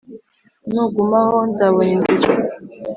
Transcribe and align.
nugumaho 0.71 1.35
nzabona 1.49 1.91
inzira 2.11 2.43